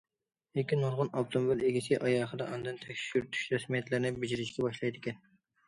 لېكىن 0.59 0.79
نۇرغۇن 0.83 1.11
ئاپتوموبىل 1.19 1.61
ئىگىسى 1.67 1.99
ئاي 1.99 2.17
ئاخىرىدا 2.23 2.49
ئاندىن 2.55 2.81
تەكشۈرتۈش 2.87 3.47
رەسمىيەتلىرىنى 3.55 4.15
بېجىرىشكە 4.19 4.69
باشلايدىكەن. 4.69 5.25